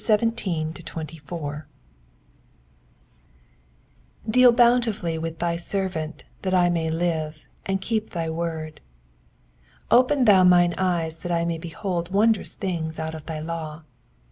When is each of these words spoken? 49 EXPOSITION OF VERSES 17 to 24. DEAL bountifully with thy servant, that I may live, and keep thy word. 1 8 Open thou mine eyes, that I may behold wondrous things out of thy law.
49 0.03 0.31
EXPOSITION 0.31 0.67
OF 0.67 0.71
VERSES 0.71 1.21
17 1.21 1.23
to 1.27 1.43
24. 1.61 1.67
DEAL 4.31 4.51
bountifully 4.51 5.17
with 5.19 5.37
thy 5.37 5.55
servant, 5.55 6.23
that 6.41 6.55
I 6.55 6.69
may 6.69 6.89
live, 6.89 7.45
and 7.67 7.79
keep 7.79 8.09
thy 8.09 8.27
word. 8.27 8.81
1 9.89 9.99
8 9.99 10.01
Open 10.01 10.25
thou 10.25 10.43
mine 10.43 10.73
eyes, 10.79 11.19
that 11.19 11.31
I 11.31 11.45
may 11.45 11.59
behold 11.59 12.09
wondrous 12.11 12.55
things 12.55 12.97
out 12.97 13.13
of 13.13 13.27
thy 13.27 13.41
law. 13.41 13.83